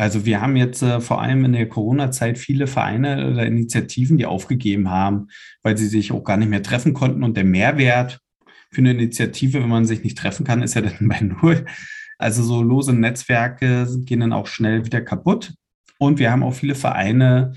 [0.00, 4.24] Also wir haben jetzt äh, vor allem in der Corona-Zeit viele Vereine oder Initiativen, die
[4.24, 5.28] aufgegeben haben,
[5.62, 7.22] weil sie sich auch gar nicht mehr treffen konnten.
[7.22, 8.18] Und der Mehrwert
[8.70, 11.66] für eine Initiative, wenn man sich nicht treffen kann, ist ja dann bei Null.
[12.16, 15.52] Also so lose Netzwerke gehen dann auch schnell wieder kaputt.
[15.98, 17.52] Und wir haben auch viele Vereine,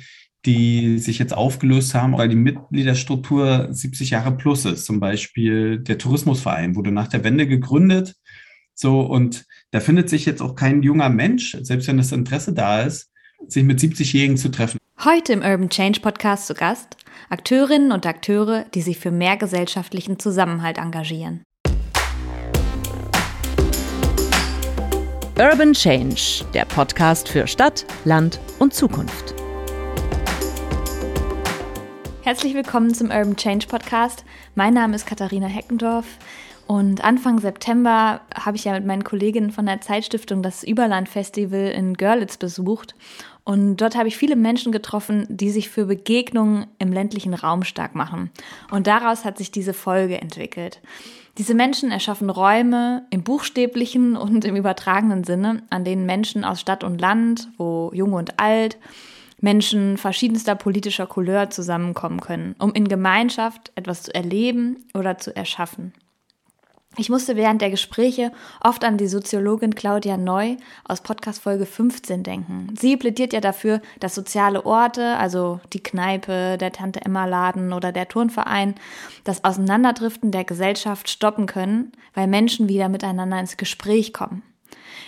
[0.45, 4.83] die sich jetzt aufgelöst haben, weil die Mitgliederstruktur 70 Jahre plus ist.
[4.83, 8.15] Zum Beispiel der Tourismusverein wurde nach der Wende gegründet.
[8.75, 12.81] So, und da findet sich jetzt auch kein junger Mensch, selbst wenn das Interesse da
[12.81, 13.11] ist,
[13.47, 14.79] sich mit 70-Jährigen zu treffen.
[15.03, 16.97] Heute im Urban Change Podcast zu Gast
[17.29, 21.43] Akteurinnen und Akteure, die sich für mehr gesellschaftlichen Zusammenhalt engagieren.
[25.39, 29.35] Urban Change, der Podcast für Stadt, Land und Zukunft.
[32.21, 34.23] Herzlich willkommen zum Urban Change Podcast.
[34.55, 36.05] Mein Name ist Katharina Heckendorf.
[36.65, 41.95] Und Anfang September habe ich ja mit meinen Kolleginnen von der Zeitstiftung das Überland-Festival in
[41.95, 42.95] Görlitz besucht.
[43.43, 47.93] Und dort habe ich viele Menschen getroffen, die sich für Begegnungen im ländlichen Raum stark
[47.93, 48.31] machen.
[48.71, 50.79] Und daraus hat sich diese Folge entwickelt.
[51.37, 56.83] Diese Menschen erschaffen Räume im buchstäblichen und im übertragenen Sinne, an denen Menschen aus Stadt
[56.83, 58.77] und Land, wo jung und alt,
[59.41, 65.91] Menschen verschiedenster politischer Couleur zusammenkommen können, um in Gemeinschaft etwas zu erleben oder zu erschaffen.
[66.95, 68.31] Ich musste während der Gespräche
[68.63, 72.71] oft an die Soziologin Claudia Neu aus Podcast Folge 15 denken.
[72.79, 77.91] Sie plädiert ja dafür, dass soziale Orte, also die Kneipe, der Tante Emma Laden oder
[77.91, 78.75] der Turnverein,
[79.23, 84.43] das Auseinanderdriften der Gesellschaft stoppen können, weil Menschen wieder miteinander ins Gespräch kommen.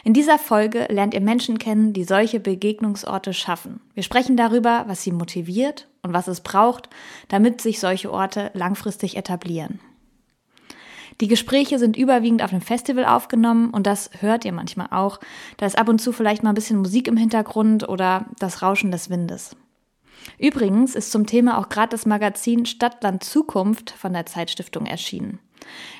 [0.03, 3.79] In dieser Folge lernt ihr Menschen kennen, die solche Begegnungsorte schaffen.
[3.93, 6.89] Wir sprechen darüber, was sie motiviert und was es braucht,
[7.27, 9.79] damit sich solche Orte langfristig etablieren.
[11.21, 15.19] Die Gespräche sind überwiegend auf dem Festival aufgenommen und das hört ihr manchmal auch.
[15.57, 18.91] Da ist ab und zu vielleicht mal ein bisschen Musik im Hintergrund oder das Rauschen
[18.91, 19.55] des Windes.
[20.39, 25.39] Übrigens ist zum Thema auch gerade das Magazin Stadtland Zukunft von der Zeitstiftung erschienen.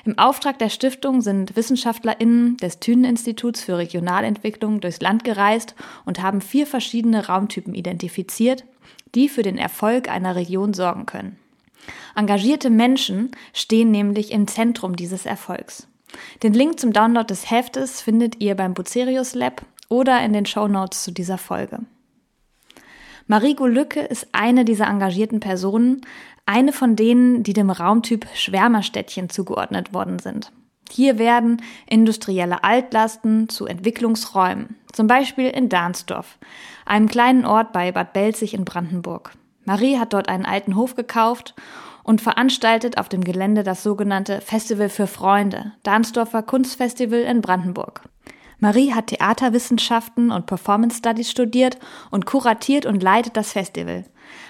[0.04, 5.74] Im Auftrag der Stiftung sind WissenschaftlerInnen des Thünen-Instituts für Regionalentwicklung durchs Land gereist
[6.04, 8.64] und haben vier verschiedene Raumtypen identifiziert,
[9.14, 11.38] die für den Erfolg einer Region sorgen können.
[12.14, 15.88] Engagierte Menschen stehen nämlich im Zentrum dieses Erfolgs.
[16.42, 20.68] Den Link zum Download des Heftes findet ihr beim Bucerius Lab oder in den Show
[20.68, 21.80] Notes zu dieser Folge.
[23.26, 26.02] Marigo Lücke ist eine dieser engagierten Personen,
[26.46, 30.52] eine von denen, die dem Raumtyp Schwärmerstädtchen zugeordnet worden sind.
[30.88, 36.38] Hier werden industrielle Altlasten zu Entwicklungsräumen, zum Beispiel in Dahnsdorf,
[36.84, 39.32] einem kleinen Ort bei Bad Belzig in Brandenburg.
[39.66, 41.54] Marie hat dort einen alten Hof gekauft
[42.04, 48.02] und veranstaltet auf dem Gelände das sogenannte Festival für Freunde, Dahnsdorfer Kunstfestival in Brandenburg.
[48.58, 51.78] Marie hat Theaterwissenschaften und Performance Studies studiert
[52.10, 54.04] und kuratiert und leitet das Festival.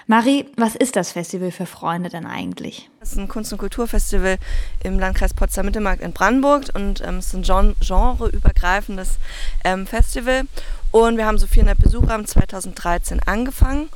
[0.05, 2.89] Marie, was ist das Festival für Freunde denn eigentlich?
[2.99, 4.37] Das ist ein Kunst- und Kulturfestival
[4.83, 9.17] im Landkreis Potsdam-Mittelmark in Brandenburg und ähm, es ist ein Gen genreübergreifendes
[9.63, 10.43] ähm, Festival.
[10.91, 13.89] Und wir haben so 400 Besucher, haben 2013 angefangen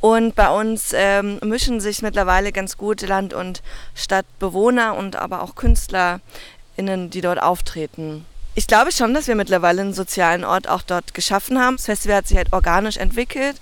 [0.00, 3.62] und bei uns ähm, mischen sich mittlerweile ganz gut Land- und
[3.94, 8.24] Stadtbewohner und aber auch KünstlerInnen, die dort auftreten.
[8.54, 11.76] Ich glaube schon, dass wir mittlerweile einen sozialen Ort auch dort geschaffen haben.
[11.76, 13.56] Das Festival hat sich halt organisch entwickelt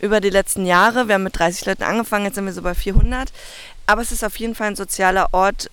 [0.00, 1.06] über die letzten Jahre.
[1.06, 3.32] Wir haben mit 30 Leuten angefangen, jetzt sind wir so bei 400.
[3.86, 5.70] Aber es ist auf jeden Fall ein sozialer Ort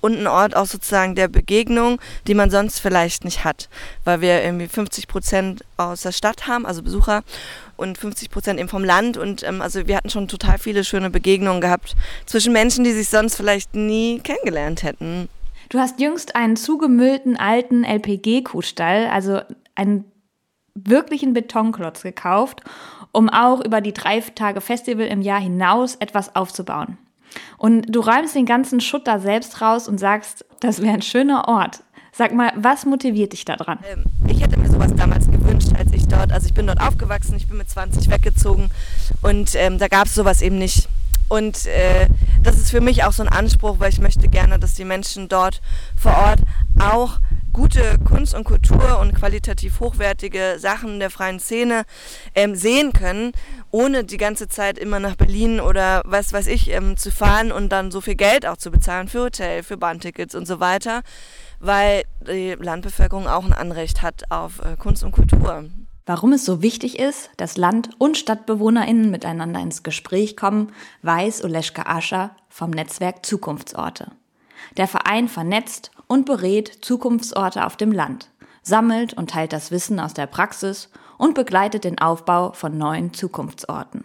[0.00, 3.68] und ein Ort auch sozusagen der Begegnung, die man sonst vielleicht nicht hat,
[4.04, 7.22] weil wir irgendwie 50 Prozent aus der Stadt haben, also Besucher,
[7.76, 9.16] und 50 Prozent eben vom Land.
[9.16, 11.96] Und ähm, also wir hatten schon total viele schöne Begegnungen gehabt
[12.26, 15.28] zwischen Menschen, die sich sonst vielleicht nie kennengelernt hätten.
[15.70, 19.40] Du hast jüngst einen zugemüllten alten LPG-Kuhstall, also
[19.74, 20.04] einen
[20.74, 22.62] wirklichen Betonklotz gekauft,
[23.12, 26.98] um auch über die drei Tage Festival im Jahr hinaus etwas aufzubauen.
[27.58, 31.48] Und du räumst den ganzen Schutt da selbst raus und sagst, das wäre ein schöner
[31.48, 31.82] Ort.
[32.12, 33.78] Sag mal, was motiviert dich daran?
[33.90, 37.36] Ähm, ich hätte mir sowas damals gewünscht, als ich dort, also ich bin dort aufgewachsen,
[37.36, 38.70] ich bin mit 20 weggezogen
[39.22, 40.88] und ähm, da gab es sowas eben nicht.
[41.28, 42.08] Und äh,
[42.42, 45.28] das ist für mich auch so ein Anspruch, weil ich möchte gerne, dass die Menschen
[45.28, 45.60] dort
[45.96, 46.40] vor Ort
[46.80, 47.20] auch
[47.52, 51.84] gute Kunst und Kultur und qualitativ hochwertige Sachen der freien Szene
[52.34, 53.30] ähm, sehen können,
[53.70, 57.70] ohne die ganze Zeit immer nach Berlin oder was weiß ich ähm, zu fahren und
[57.70, 61.02] dann so viel Geld auch zu bezahlen für Hotel, für Bahntickets und so weiter,
[61.60, 65.64] weil die Landbevölkerung auch ein Anrecht hat auf äh, Kunst und Kultur.
[66.06, 70.72] Warum es so wichtig ist, dass Land- und StadtbewohnerInnen miteinander ins Gespräch kommen,
[71.02, 74.10] weiß Oleschka Ascher vom Netzwerk Zukunftsorte.
[74.76, 78.30] Der Verein vernetzt und berät Zukunftsorte auf dem Land,
[78.62, 80.90] sammelt und teilt das Wissen aus der Praxis
[81.20, 84.04] und begleitet den Aufbau von neuen Zukunftsorten.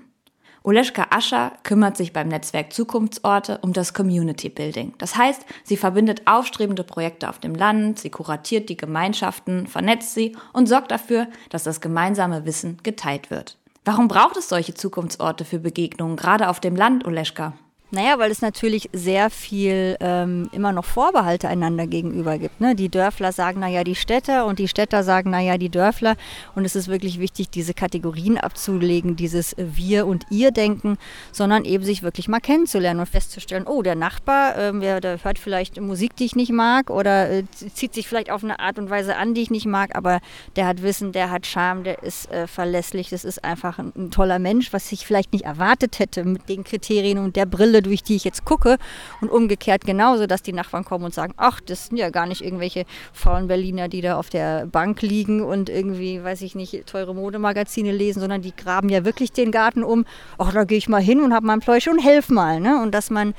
[0.63, 4.93] Oleschka Ascher kümmert sich beim Netzwerk Zukunftsorte um das Community Building.
[4.97, 10.35] Das heißt, sie verbindet aufstrebende Projekte auf dem Land, sie kuratiert die Gemeinschaften, vernetzt sie
[10.51, 13.57] und sorgt dafür, dass das gemeinsame Wissen geteilt wird.
[13.85, 17.53] Warum braucht es solche Zukunftsorte für Begegnungen, gerade auf dem Land, Oleschka?
[17.91, 22.59] Naja, weil es natürlich sehr viel ähm, immer noch Vorbehalte einander gegenüber gibt.
[22.59, 22.75] Ne?
[22.75, 26.15] Die Dörfler sagen, naja, die Städter und die Städter sagen, naja, die Dörfler.
[26.55, 30.97] Und es ist wirklich wichtig, diese Kategorien abzulegen, dieses Wir- und Ihr-Denken,
[31.31, 35.79] sondern eben sich wirklich mal kennenzulernen und festzustellen, oh, der Nachbar, der, der, hört vielleicht
[35.79, 37.43] Musik, die ich nicht mag oder äh,
[37.73, 40.19] zieht sich vielleicht auf eine Art und Weise an, die ich nicht mag, aber
[40.55, 44.11] der hat Wissen, der hat Charme, der ist äh, verlässlich, das ist einfach ein, ein
[44.11, 48.03] toller Mensch, was ich vielleicht nicht erwartet hätte mit den Kriterien und der Brille durch
[48.03, 48.77] die ich jetzt gucke.
[49.21, 52.43] Und umgekehrt genauso, dass die Nachbarn kommen und sagen, ach, das sind ja gar nicht
[52.43, 57.15] irgendwelche faulen Berliner, die da auf der Bank liegen und irgendwie, weiß ich nicht, teure
[57.15, 60.05] Modemagazine lesen, sondern die graben ja wirklich den Garten um.
[60.37, 62.59] Ach, da gehe ich mal hin und habe mein Pläusche und helf mal.
[62.59, 62.81] Ne?
[62.81, 63.33] Und dass man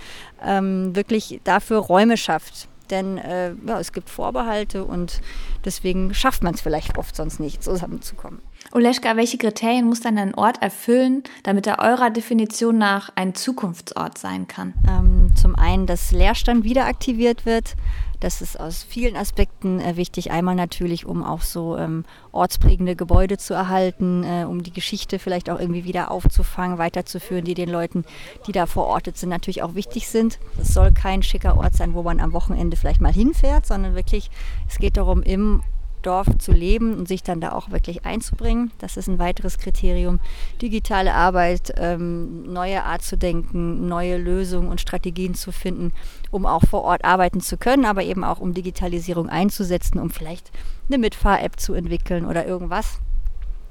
[0.45, 2.69] ähm, wirklich dafür Räume schafft.
[2.91, 5.21] Denn äh, ja, es gibt Vorbehalte und
[5.65, 8.41] deswegen schafft man es vielleicht oft sonst nicht, zusammenzukommen.
[8.77, 14.19] Oleschka, welche Kriterien muss dann ein Ort erfüllen, damit er eurer Definition nach ein Zukunftsort
[14.19, 14.75] sein kann?
[14.87, 17.75] Ähm, zum einen, dass Leerstand wieder aktiviert wird.
[18.21, 20.31] Das ist aus vielen Aspekten äh, wichtig.
[20.31, 25.49] Einmal natürlich, um auch so ähm, ortsprägende Gebäude zu erhalten, äh, um die Geschichte vielleicht
[25.49, 28.05] auch irgendwie wieder aufzufangen, weiterzuführen, die den Leuten,
[28.47, 30.39] die da verortet sind, natürlich auch wichtig sind.
[30.61, 34.31] Es soll kein schicker Ort sein, wo man am Wochenende vielleicht mal hinfährt, sondern wirklich,
[34.69, 35.63] es geht darum, im
[36.03, 38.71] Dorf zu leben und sich dann da auch wirklich einzubringen.
[38.79, 40.21] Das ist ein weiteres Kriterium.
[40.63, 45.93] Digitale Arbeit, ähm, neue Art zu denken, neue Lösungen und Strategien zu finden,
[46.31, 50.51] um auch vor Ort arbeiten zu können, aber eben auch um Digitalisierung einzusetzen, um vielleicht
[50.89, 53.01] eine Mitfahr-App zu entwickeln oder irgendwas.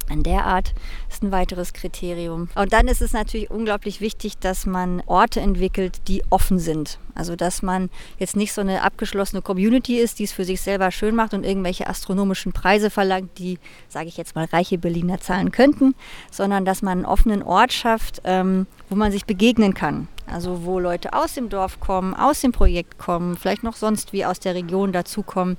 [0.10, 0.74] In der Art
[1.10, 2.50] ist ein weiteres Kriterium.
[2.56, 7.00] Und dann ist es natürlich unglaublich wichtig, dass man Orte entwickelt, die offen sind.
[7.16, 10.92] Also dass man jetzt nicht so eine abgeschlossene Community ist, die es für sich selber
[10.92, 13.58] schön macht und irgendwelche astronomischen Preise verlangt, die,
[13.88, 15.96] sage ich jetzt mal, reiche Berliner zahlen könnten,
[16.30, 20.08] sondern dass man einen offenen Ort schafft, ähm, wo man sich begegnen kann.
[20.32, 24.26] Also wo Leute aus dem Dorf kommen, aus dem Projekt kommen, vielleicht noch sonst wie
[24.26, 25.58] aus der Region dazukommen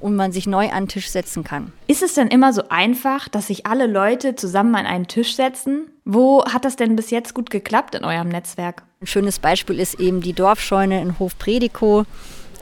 [0.00, 1.72] und man sich neu an den Tisch setzen kann.
[1.86, 5.90] Ist es denn immer so einfach, dass sich alle Leute zusammen an einen Tisch setzen?
[6.04, 8.84] Wo hat das denn bis jetzt gut geklappt in eurem Netzwerk?
[9.00, 12.06] Ein schönes Beispiel ist eben die Dorfscheune in Hofpredikow.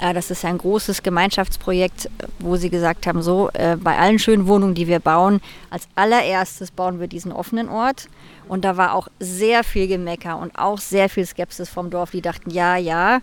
[0.00, 4.74] Das ist ein großes Gemeinschaftsprojekt, wo sie gesagt haben, so äh, bei allen schönen Wohnungen,
[4.74, 8.08] die wir bauen, als allererstes bauen wir diesen offenen Ort.
[8.48, 12.10] Und da war auch sehr viel Gemecker und auch sehr viel Skepsis vom Dorf.
[12.10, 13.20] Die dachten, ja, ja.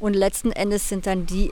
[0.00, 1.50] Und letzten Endes sind dann die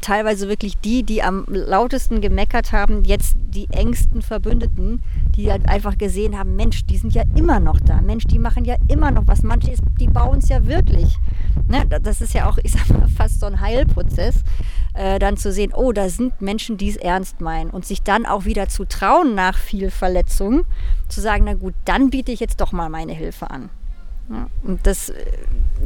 [0.00, 5.02] teilweise wirklich die, die am lautesten gemeckert haben, jetzt die engsten Verbündeten,
[5.36, 8.00] die halt einfach gesehen haben, Mensch, die sind ja immer noch da.
[8.00, 9.42] Mensch, die machen ja immer noch was.
[9.42, 11.16] Manche, die bauen es ja wirklich.
[11.68, 11.86] Ne?
[11.86, 14.36] Das ist ja auch, ich sag mal, fast so ein Heilprozess,
[14.94, 18.26] äh, dann zu sehen, oh, da sind Menschen, die es ernst meinen und sich dann
[18.26, 20.64] auch wieder zu trauen nach viel Verletzung,
[21.08, 23.70] zu sagen, na gut, dann biete ich jetzt doch mal meine Hilfe an.
[24.30, 25.14] Ja, und das, äh,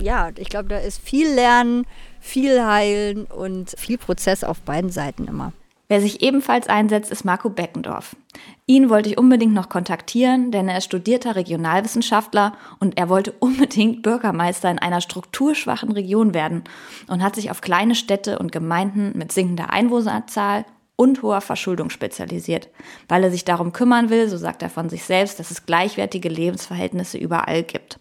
[0.00, 1.87] ja, ich glaube, da ist viel Lernen,
[2.23, 5.53] viel Heilen und viel Prozess auf beiden Seiten immer.
[5.89, 8.17] Wer sich ebenfalls einsetzt, ist Marco Beckendorf.
[8.65, 14.03] Ihn wollte ich unbedingt noch kontaktieren, denn er ist studierter Regionalwissenschaftler und er wollte unbedingt
[14.03, 16.65] Bürgermeister in einer strukturschwachen Region werden
[17.08, 20.65] und hat sich auf kleine Städte und Gemeinden mit sinkender Einwohnerzahl
[20.96, 22.70] und hoher Verschuldung spezialisiert,
[23.08, 26.29] weil er sich darum kümmern will, so sagt er von sich selbst, dass es gleichwertige
[26.31, 27.99] Lebensverhältnisse überall gibt.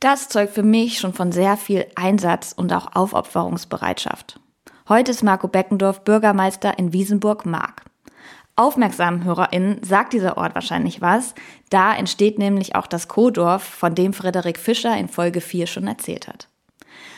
[0.00, 4.38] Das zeugt für mich schon von sehr viel Einsatz und auch Aufopferungsbereitschaft.
[4.88, 7.82] Heute ist Marco Beckendorf Bürgermeister in Wiesenburg-Mark.
[8.56, 11.34] Aufmerksamen HörerInnen sagt dieser Ort wahrscheinlich was.
[11.70, 16.28] Da entsteht nämlich auch das Co-Dorf, von dem Frederik Fischer in Folge 4 schon erzählt
[16.28, 16.48] hat.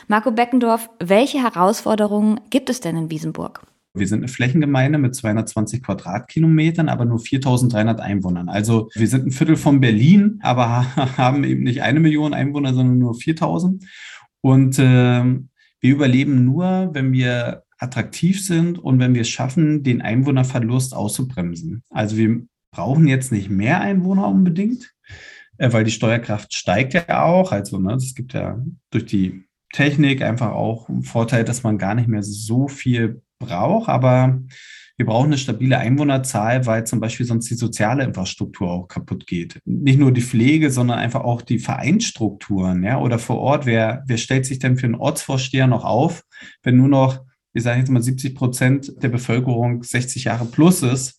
[0.07, 3.61] Marco Beckendorf, welche Herausforderungen gibt es denn in Wiesenburg?
[3.93, 8.47] Wir sind eine Flächengemeinde mit 220 Quadratkilometern, aber nur 4300 Einwohnern.
[8.47, 10.85] Also wir sind ein Viertel von Berlin, aber
[11.17, 13.83] haben eben nicht eine Million Einwohner, sondern nur 4000.
[14.41, 15.23] Und äh,
[15.81, 21.83] wir überleben nur, wenn wir attraktiv sind und wenn wir es schaffen, den Einwohnerverlust auszubremsen.
[21.89, 22.41] Also wir
[22.71, 24.93] brauchen jetzt nicht mehr Einwohner unbedingt,
[25.57, 27.51] äh, weil die Steuerkraft steigt ja auch.
[27.51, 28.59] Also ne, es gibt ja
[28.91, 33.89] durch die Technik einfach auch einen Vorteil, dass man gar nicht mehr so viel braucht,
[33.89, 34.41] aber
[34.99, 39.61] wir brauchen eine stabile Einwohnerzahl, weil zum Beispiel sonst die soziale Infrastruktur auch kaputt geht.
[39.63, 43.65] Nicht nur die Pflege, sondern einfach auch die Vereinsstrukturen, ja, oder vor Ort.
[43.65, 46.23] Wer, wer stellt sich denn für einen Ortsvorsteher noch auf,
[46.63, 51.18] wenn nur noch, wir sagen jetzt mal 70 Prozent der Bevölkerung 60 Jahre plus ist?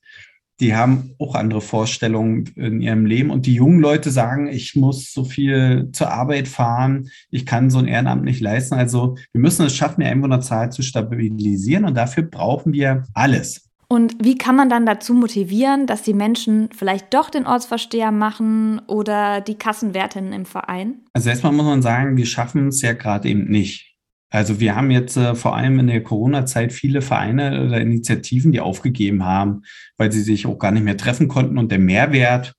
[0.61, 3.31] Die haben auch andere Vorstellungen in ihrem Leben.
[3.31, 7.79] Und die jungen Leute sagen, ich muss so viel zur Arbeit fahren, ich kann so
[7.79, 8.75] ein Ehrenamt nicht leisten.
[8.75, 11.85] Also wir müssen es schaffen, die Einwohnerzahl zu stabilisieren.
[11.85, 13.71] Und dafür brauchen wir alles.
[13.89, 18.81] Und wie kann man dann dazu motivieren, dass die Menschen vielleicht doch den Ortsversteher machen
[18.87, 21.01] oder die Kassenwertin im Verein?
[21.13, 23.90] Also erstmal muss man sagen, wir schaffen es ja gerade eben nicht.
[24.31, 28.61] Also wir haben jetzt äh, vor allem in der Corona-Zeit viele Vereine oder Initiativen, die
[28.61, 29.63] aufgegeben haben,
[29.97, 31.59] weil sie sich auch gar nicht mehr treffen konnten.
[31.59, 32.55] Und der Mehrwert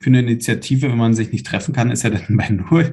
[0.00, 2.92] für eine Initiative, wenn man sich nicht treffen kann, ist ja dann bei Null.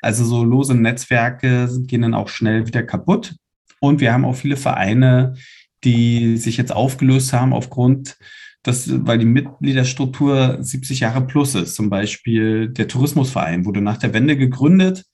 [0.00, 3.34] Also so lose Netzwerke gehen dann auch schnell wieder kaputt.
[3.80, 5.34] Und wir haben auch viele Vereine,
[5.82, 8.16] die sich jetzt aufgelöst haben aufgrund,
[8.62, 11.74] dass, weil die Mitgliederstruktur 70 Jahre plus ist.
[11.74, 15.04] Zum Beispiel der Tourismusverein wurde nach der Wende gegründet.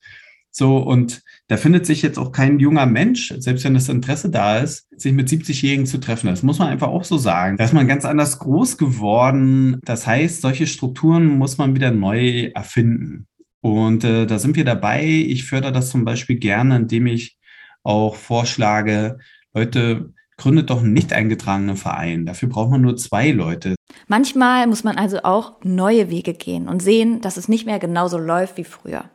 [0.59, 4.57] So, und da findet sich jetzt auch kein junger Mensch, selbst wenn das Interesse da
[4.57, 6.27] ist, sich mit 70-Jährigen zu treffen.
[6.27, 7.55] Das muss man einfach auch so sagen.
[7.55, 9.79] Da ist man ganz anders groß geworden.
[9.85, 13.25] Das heißt, solche Strukturen muss man wieder neu erfinden.
[13.61, 15.05] Und äh, da sind wir dabei.
[15.05, 17.37] Ich fördere das zum Beispiel gerne, indem ich
[17.83, 19.19] auch vorschlage,
[19.53, 22.25] Leute, gründet doch einen nicht eingetragenen Verein.
[22.25, 23.75] Dafür braucht man nur zwei Leute.
[24.09, 28.17] Manchmal muss man also auch neue Wege gehen und sehen, dass es nicht mehr genauso
[28.17, 29.09] läuft wie früher.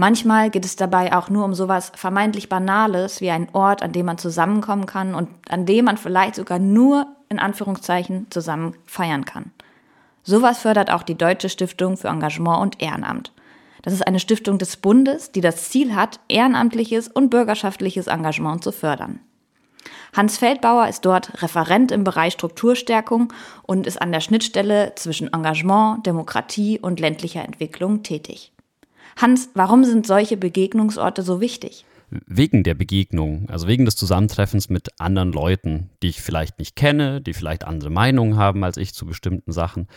[0.00, 4.06] Manchmal geht es dabei auch nur um sowas vermeintlich Banales wie einen Ort, an dem
[4.06, 9.50] man zusammenkommen kann und an dem man vielleicht sogar nur in Anführungszeichen zusammen feiern kann.
[10.22, 13.32] Sowas fördert auch die Deutsche Stiftung für Engagement und Ehrenamt.
[13.82, 18.70] Das ist eine Stiftung des Bundes, die das Ziel hat, ehrenamtliches und bürgerschaftliches Engagement zu
[18.70, 19.18] fördern.
[20.16, 23.32] Hans Feldbauer ist dort Referent im Bereich Strukturstärkung
[23.64, 28.52] und ist an der Schnittstelle zwischen Engagement, Demokratie und ländlicher Entwicklung tätig.
[29.18, 31.84] Hans, warum sind solche Begegnungsorte so wichtig?
[32.10, 37.20] wegen der Begegnung, also wegen des Zusammentreffens mit anderen Leuten, die ich vielleicht nicht kenne,
[37.20, 39.88] die vielleicht andere Meinungen haben als ich zu bestimmten Sachen.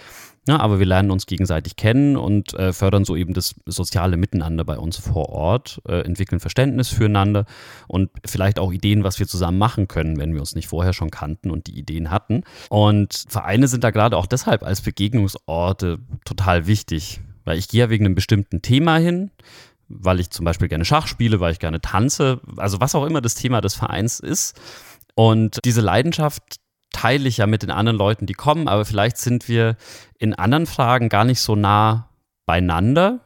[0.47, 4.65] Ja, aber wir lernen uns gegenseitig kennen und äh, fördern so eben das soziale Miteinander
[4.65, 7.45] bei uns vor Ort, äh, entwickeln Verständnis füreinander
[7.87, 11.11] und vielleicht auch Ideen, was wir zusammen machen können, wenn wir uns nicht vorher schon
[11.11, 12.43] kannten und die Ideen hatten.
[12.69, 17.89] Und Vereine sind da gerade auch deshalb als Begegnungsorte total wichtig, weil ich gehe ja
[17.89, 19.31] wegen einem bestimmten Thema hin
[19.93, 23.21] weil ich zum Beispiel gerne Schach spiele, weil ich gerne tanze, also was auch immer
[23.21, 24.59] das Thema des Vereins ist.
[25.15, 26.41] Und diese Leidenschaft
[26.91, 29.75] teile ich ja mit den anderen Leuten, die kommen, aber vielleicht sind wir
[30.17, 32.09] in anderen Fragen gar nicht so nah
[32.45, 33.19] beieinander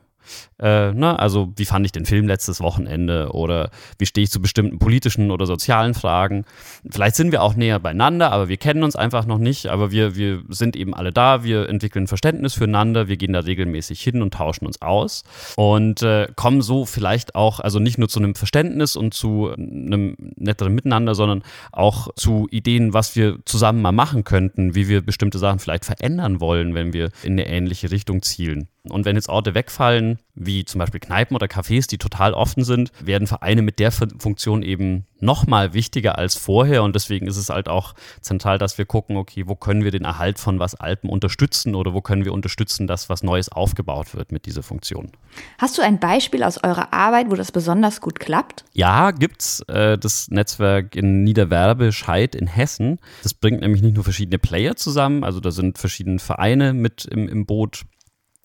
[0.60, 1.20] äh, ne?
[1.20, 5.32] Also, wie fand ich den Film letztes Wochenende oder wie stehe ich zu bestimmten politischen
[5.32, 6.46] oder sozialen Fragen?
[6.90, 9.68] Vielleicht sind wir auch näher beieinander, aber wir kennen uns einfach noch nicht.
[9.68, 14.02] Aber wir, wir sind eben alle da, wir entwickeln Verständnis füreinander, wir gehen da regelmäßig
[14.02, 15.24] hin und tauschen uns aus
[15.56, 20.16] und äh, kommen so vielleicht auch, also nicht nur zu einem Verständnis und zu einem
[20.36, 25.38] netteren Miteinander, sondern auch zu Ideen, was wir zusammen mal machen könnten, wie wir bestimmte
[25.38, 28.68] Sachen vielleicht verändern wollen, wenn wir in eine ähnliche Richtung zielen.
[28.92, 32.92] Und wenn jetzt Orte wegfallen, wie zum Beispiel Kneipen oder Cafés, die total offen sind,
[33.00, 36.84] werden Vereine mit der Funktion eben nochmal wichtiger als vorher.
[36.84, 40.04] Und deswegen ist es halt auch zentral, dass wir gucken, okay, wo können wir den
[40.04, 44.32] Erhalt von was Alpen unterstützen oder wo können wir unterstützen, dass was Neues aufgebaut wird
[44.32, 45.12] mit dieser Funktion.
[45.58, 48.66] Hast du ein Beispiel aus eurer Arbeit, wo das besonders gut klappt?
[48.74, 53.00] Ja, gibt's äh, das Netzwerk in Niederwerbe Scheid in Hessen.
[53.24, 57.28] Das bringt nämlich nicht nur verschiedene Player zusammen, also da sind verschiedene Vereine mit im,
[57.28, 57.84] im Boot,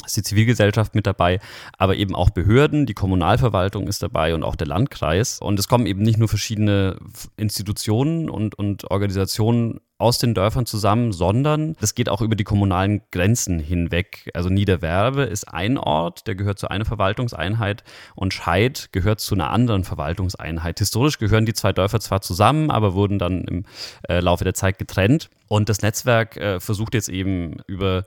[0.07, 1.41] ist die Zivilgesellschaft mit dabei,
[1.79, 5.39] aber eben auch Behörden, die Kommunalverwaltung ist dabei und auch der Landkreis.
[5.41, 6.97] Und es kommen eben nicht nur verschiedene
[7.37, 13.03] Institutionen und, und Organisationen aus den Dörfern zusammen, sondern es geht auch über die kommunalen
[13.11, 14.31] Grenzen hinweg.
[14.33, 19.51] Also Niederwerbe ist ein Ort, der gehört zu einer Verwaltungseinheit und Scheid gehört zu einer
[19.51, 20.79] anderen Verwaltungseinheit.
[20.79, 23.65] Historisch gehören die zwei Dörfer zwar zusammen, aber wurden dann im
[24.09, 25.29] äh, Laufe der Zeit getrennt.
[25.49, 28.05] Und das Netzwerk äh, versucht jetzt eben über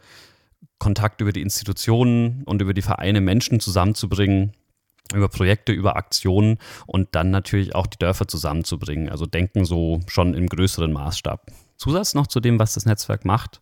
[0.79, 4.53] Kontakt über die Institutionen und über die Vereine Menschen zusammenzubringen,
[5.13, 9.09] über Projekte, über Aktionen und dann natürlich auch die Dörfer zusammenzubringen.
[9.09, 11.45] Also denken so schon im größeren Maßstab.
[11.83, 13.59] Zusatz noch zu dem, was das Netzwerk macht.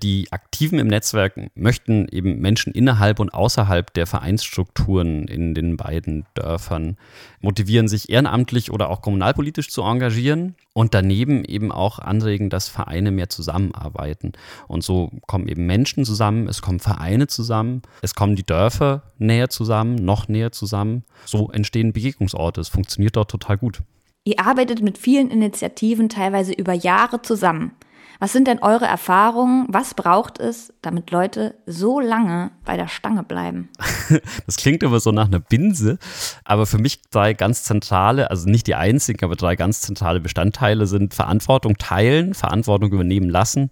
[0.00, 6.24] Die Aktiven im Netzwerk möchten eben Menschen innerhalb und außerhalb der Vereinsstrukturen in den beiden
[6.34, 6.96] Dörfern
[7.40, 13.10] motivieren, sich ehrenamtlich oder auch kommunalpolitisch zu engagieren und daneben eben auch anregen, dass Vereine
[13.10, 14.32] mehr zusammenarbeiten.
[14.68, 19.50] Und so kommen eben Menschen zusammen, es kommen Vereine zusammen, es kommen die Dörfer näher
[19.50, 21.04] zusammen, noch näher zusammen.
[21.24, 22.60] So entstehen Begegnungsorte.
[22.60, 23.82] Es funktioniert dort total gut.
[24.26, 27.72] Ihr arbeitet mit vielen Initiativen teilweise über Jahre zusammen.
[28.20, 29.66] Was sind denn eure Erfahrungen?
[29.68, 33.68] Was braucht es, damit Leute so lange bei der Stange bleiben?
[34.46, 35.98] Das klingt immer so nach einer Binse,
[36.44, 40.86] aber für mich drei ganz zentrale, also nicht die einzigen, aber drei ganz zentrale Bestandteile
[40.86, 43.70] sind Verantwortung teilen, Verantwortung übernehmen lassen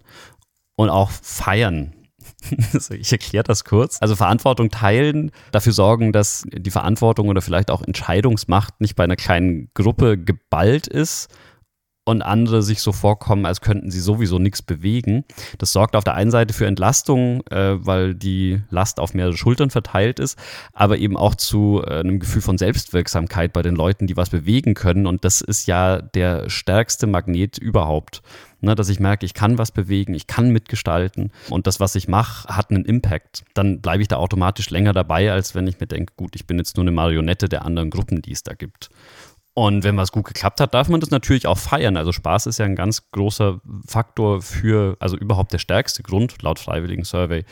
[0.75, 2.02] und auch feiern.
[2.91, 3.97] ich erkläre das kurz.
[4.01, 9.15] Also Verantwortung teilen, dafür sorgen, dass die Verantwortung oder vielleicht auch Entscheidungsmacht nicht bei einer
[9.15, 11.29] kleinen Gruppe geballt ist,
[12.05, 15.23] und andere sich so vorkommen, als könnten sie sowieso nichts bewegen.
[15.57, 19.69] Das sorgt auf der einen Seite für Entlastung, äh, weil die Last auf mehrere Schultern
[19.69, 20.37] verteilt ist,
[20.73, 24.73] aber eben auch zu äh, einem Gefühl von Selbstwirksamkeit bei den Leuten, die was bewegen
[24.73, 25.07] können.
[25.07, 28.21] Und das ist ja der stärkste Magnet überhaupt.
[28.63, 32.07] Ne, dass ich merke, ich kann was bewegen, ich kann mitgestalten und das, was ich
[32.07, 33.43] mache, hat einen Impact.
[33.53, 36.59] Dann bleibe ich da automatisch länger dabei, als wenn ich mir denke, gut, ich bin
[36.59, 38.89] jetzt nur eine Marionette der anderen Gruppen, die es da gibt.
[39.53, 41.97] Und wenn was gut geklappt hat, darf man das natürlich auch feiern.
[41.97, 46.57] Also Spaß ist ja ein ganz großer Faktor für, also überhaupt der stärkste Grund, laut
[46.57, 47.43] Freiwilligen Survey,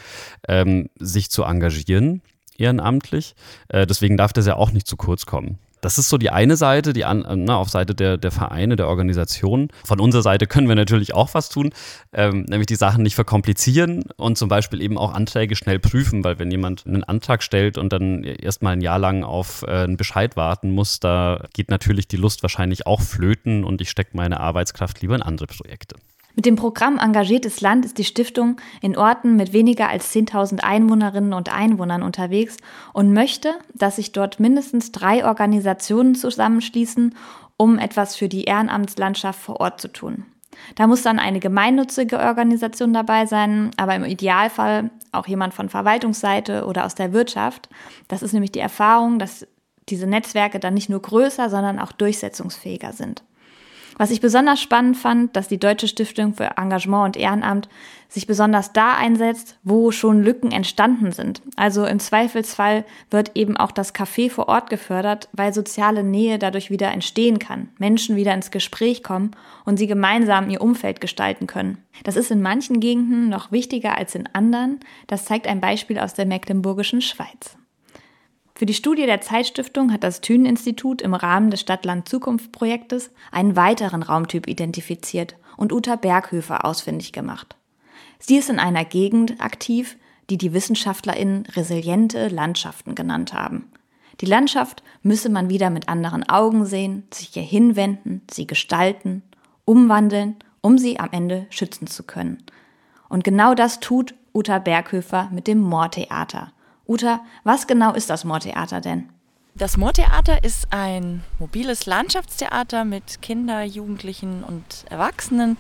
[0.48, 2.22] ähm, sich zu engagieren
[2.58, 3.36] ehrenamtlich.
[3.68, 5.60] Äh, deswegen darf das ja auch nicht zu kurz kommen.
[5.82, 8.88] Das ist so die eine Seite, die an, na, auf Seite der, der Vereine, der
[8.88, 9.70] Organisationen.
[9.84, 11.72] Von unserer Seite können wir natürlich auch was tun,
[12.14, 16.40] ähm, nämlich die Sachen nicht verkomplizieren und zum Beispiel eben auch Anträge schnell prüfen, weil
[16.40, 20.38] wenn jemand einen Antrag stellt und dann erstmal ein Jahr lang auf äh, einen Bescheid
[20.38, 25.02] warten muss, da geht natürlich die Lust wahrscheinlich auch flöten und ich stecke meine Arbeitskraft
[25.02, 25.96] lieber in andere Projekte.
[26.36, 31.34] Mit dem Programm Engagiertes Land ist die Stiftung in Orten mit weniger als 10.000 Einwohnerinnen
[31.34, 32.58] und Einwohnern unterwegs
[32.94, 37.16] und möchte, dass sich dort mindestens drei Organisationen zusammenschließen,
[37.58, 40.26] um etwas für die Ehrenamtslandschaft vor Ort zu tun.
[40.76, 46.66] Da muss dann eine gemeinnützige Organisation dabei sein, aber im Idealfall auch jemand von Verwaltungsseite
[46.66, 47.70] oder aus der Wirtschaft.
[48.08, 49.48] Das ist nämlich die Erfahrung, dass
[49.90, 53.24] diese Netzwerke dann nicht nur größer, sondern auch durchsetzungsfähiger sind.
[53.98, 57.70] Was ich besonders spannend fand, dass die Deutsche Stiftung für Engagement und Ehrenamt
[58.12, 61.42] sich besonders da einsetzt, wo schon Lücken entstanden sind.
[61.56, 66.70] Also im Zweifelsfall wird eben auch das Café vor Ort gefördert, weil soziale Nähe dadurch
[66.70, 69.32] wieder entstehen kann, Menschen wieder ins Gespräch kommen
[69.64, 71.78] und sie gemeinsam ihr Umfeld gestalten können.
[72.04, 74.82] Das ist in manchen Gegenden noch wichtiger als in anderen.
[75.08, 77.56] Das zeigt ein Beispiel aus der Mecklenburgischen Schweiz.
[78.62, 84.48] Für die Studie der Zeitstiftung hat das Thünen-Institut im Rahmen des Stadtland-Zukunft-Projektes einen weiteren Raumtyp
[84.48, 87.56] identifiziert und Uta Berghöfer ausfindig gemacht.
[88.20, 89.98] Sie ist in einer Gegend aktiv,
[90.30, 93.72] die die WissenschaftlerInnen resiliente Landschaften genannt haben.
[94.20, 99.24] Die Landschaft müsse man wieder mit anderen Augen sehen, sich ihr hinwenden, sie gestalten,
[99.66, 102.44] umwandeln, um sie am Ende schützen zu können.
[103.10, 106.54] Und genau das tut Uta Berghöfer mit dem Moortheater–
[106.92, 109.08] Uta, was genau ist das Moortheater denn?
[109.56, 115.56] Das Moortheater ist ein mobiles Landschaftstheater mit Kindern, Jugendlichen und Erwachsenen,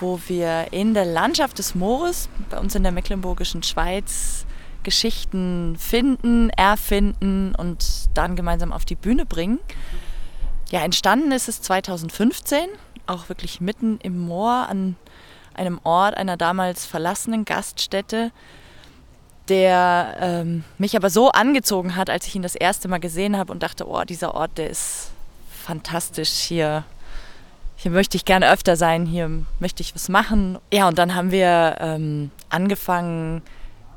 [0.00, 4.46] wo wir in der Landschaft des Moores, bei uns in der mecklenburgischen Schweiz,
[4.82, 9.58] Geschichten finden, erfinden und dann gemeinsam auf die Bühne bringen.
[10.70, 12.68] Ja, entstanden ist es 2015,
[13.06, 14.96] auch wirklich mitten im Moor an
[15.52, 18.32] einem Ort einer damals verlassenen Gaststätte
[19.48, 23.52] der ähm, mich aber so angezogen hat, als ich ihn das erste Mal gesehen habe
[23.52, 25.10] und dachte, oh, dieser Ort, der ist
[25.64, 26.84] fantastisch hier.
[27.76, 30.58] Hier möchte ich gerne öfter sein, hier möchte ich was machen.
[30.72, 33.42] Ja, und dann haben wir ähm, angefangen,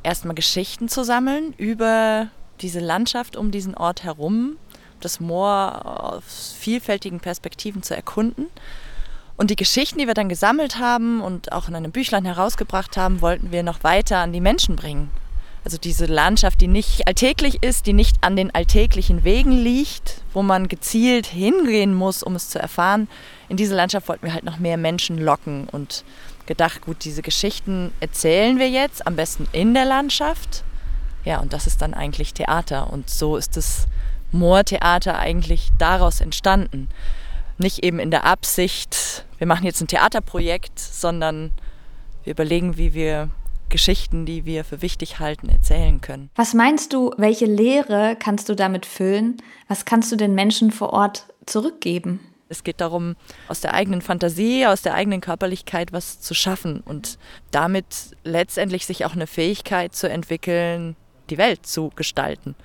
[0.03, 2.27] erstmal Geschichten zu sammeln über
[2.61, 4.57] diese Landschaft um diesen Ort herum,
[4.99, 8.47] das Moor aus vielfältigen Perspektiven zu erkunden.
[9.37, 13.21] Und die Geschichten, die wir dann gesammelt haben und auch in einem Büchlein herausgebracht haben,
[13.21, 15.11] wollten wir noch weiter an die Menschen bringen.
[15.67, 20.41] Also diese Landschaft, die nicht alltäglich ist, die nicht an den alltäglichen Wegen liegt, wo
[20.41, 23.09] man gezielt hingehen muss, um es zu erfahren.
[23.49, 26.05] In diese Landschaft wollten wir halt noch mehr Menschen locken und
[26.45, 30.63] gedacht, gut, diese Geschichten erzählen wir jetzt, am besten in der Landschaft.
[31.25, 32.89] Ja, und das ist dann eigentlich Theater.
[32.89, 33.87] Und so ist das
[34.31, 36.87] Moortheater eigentlich daraus entstanden.
[37.57, 41.51] Nicht eben in der Absicht, wir machen jetzt ein Theaterprojekt, sondern
[42.23, 43.31] wir überlegen, wie wir
[43.69, 46.29] Geschichten, die wir für wichtig halten, erzählen können.
[46.35, 49.37] Was meinst du, welche Lehre kannst du damit füllen?
[49.67, 52.19] Was kannst du den Menschen vor Ort zurückgeben?
[52.49, 53.15] Es geht darum,
[53.49, 57.17] aus der eigenen Fantasie, aus der eigenen Körperlichkeit was zu schaffen und
[57.51, 60.95] damit letztendlich sich auch eine Fähigkeit zu entwickeln,
[61.29, 62.55] die Welt zu gestalten.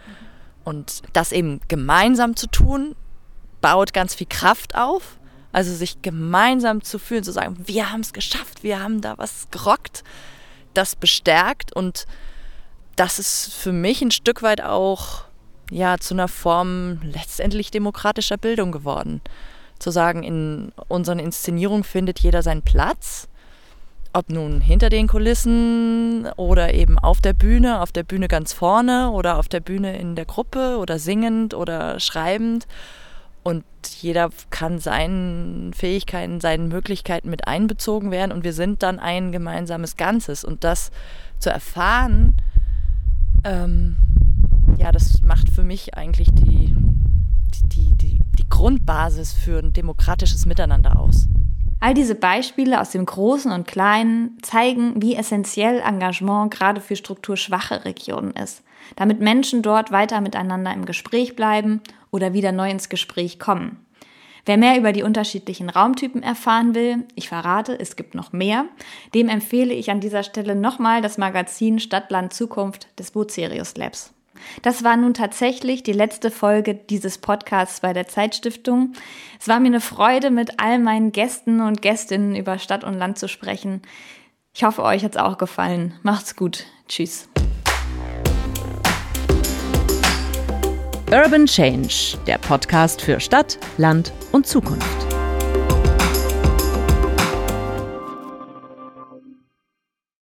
[0.64, 2.94] Und das eben gemeinsam zu tun,
[3.60, 5.18] baut ganz viel Kraft auf.
[5.50, 9.48] Also sich gemeinsam zu fühlen, zu sagen, wir haben es geschafft, wir haben da was
[9.50, 10.02] gerockt
[10.74, 12.06] das bestärkt und
[12.96, 15.24] das ist für mich ein Stück weit auch
[15.70, 19.20] ja zu einer Form letztendlich demokratischer Bildung geworden.
[19.78, 23.28] Zu sagen, in unseren Inszenierungen findet jeder seinen Platz,
[24.12, 29.10] ob nun hinter den Kulissen oder eben auf der Bühne, auf der Bühne ganz vorne
[29.10, 32.66] oder auf der Bühne in der Gruppe oder singend oder schreibend.
[33.42, 33.64] Und
[34.00, 39.96] jeder kann seinen Fähigkeiten, seinen Möglichkeiten mit einbezogen werden und wir sind dann ein gemeinsames
[39.96, 40.44] Ganzes.
[40.44, 40.92] Und das
[41.38, 42.36] zu erfahren,
[43.44, 43.96] ähm,
[44.78, 46.76] ja, das macht für mich eigentlich die,
[47.72, 51.28] die, die, die Grundbasis für ein demokratisches Miteinander aus.
[51.80, 57.84] All diese Beispiele aus dem Großen und Kleinen zeigen, wie essentiell Engagement gerade für strukturschwache
[57.84, 58.62] Regionen ist,
[58.94, 61.80] damit Menschen dort weiter miteinander im Gespräch bleiben
[62.12, 63.84] oder wieder neu ins Gespräch kommen.
[64.44, 68.66] Wer mehr über die unterschiedlichen Raumtypen erfahren will, ich verrate, es gibt noch mehr,
[69.14, 74.12] dem empfehle ich an dieser Stelle nochmal das Magazin Stadtland Zukunft des Bucerius Labs.
[74.62, 78.94] Das war nun tatsächlich die letzte Folge dieses Podcasts bei der Zeitstiftung.
[79.40, 83.18] Es war mir eine Freude, mit all meinen Gästen und Gästinnen über Stadt und Land
[83.18, 83.82] zu sprechen.
[84.54, 85.94] Ich hoffe, euch hat es auch gefallen.
[86.02, 86.66] Macht's gut.
[86.88, 87.28] Tschüss.
[91.12, 95.11] Urban Change, der Podcast für Stadt, Land und Zukunft.